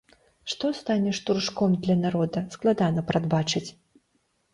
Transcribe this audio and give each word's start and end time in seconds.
Што 0.51 0.69
стане 0.77 1.11
штуршком 1.17 1.75
для 1.87 1.97
народа, 2.05 2.39
складана 2.55 3.05
прадбачыць. 3.13 3.65